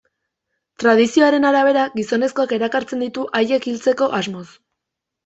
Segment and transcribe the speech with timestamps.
[0.83, 4.47] Tradizioaren arabera, gizonezkoak erakartzen ditu haiek hiltzeko asmoz.